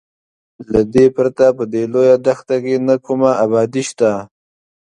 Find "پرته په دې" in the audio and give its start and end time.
1.15-1.83